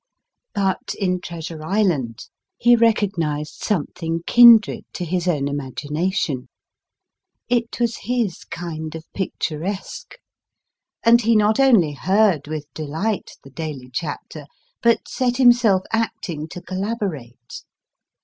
But 0.55 0.95
in 0.97 1.21
Treasure 1.21 1.63
Island 1.63 2.25
he 2.57 2.75
recognised 2.75 3.61
something 3.63 4.23
kindred 4.25 4.83
to 4.93 5.05
his 5.05 5.27
own 5.27 5.47
imagination; 5.47 6.49
it 7.49 7.79
was 7.79 7.97
his 7.97 8.43
kind 8.45 8.95
of 8.95 9.05
picturesque; 9.13 10.15
and 11.03 11.21
he 11.21 11.35
not 11.35 11.59
only 11.59 11.91
heard 11.93 12.47
with 12.47 12.65
delight 12.73 13.37
the 13.43 13.51
daily 13.51 13.91
chapter, 13.93 14.47
but 14.81 15.07
set 15.07 15.37
himself 15.37 15.83
acting 15.93 16.47
to 16.47 16.63
collaborate. 16.63 17.61